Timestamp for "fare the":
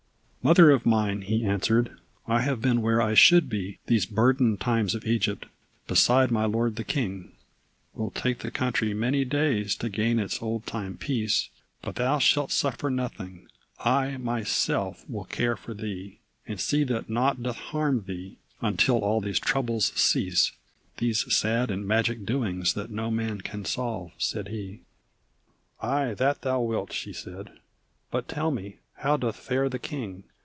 29.35-29.77